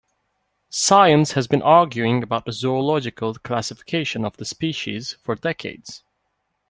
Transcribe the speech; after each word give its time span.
Science 0.71 1.33
has 1.33 1.45
been 1.45 1.61
arguing 1.61 2.23
about 2.23 2.43
the 2.45 2.51
zoological 2.51 3.35
classification 3.35 4.25
of 4.25 4.35
the 4.37 4.45
species 4.45 5.13
for 5.21 5.35
decades. 5.35 6.01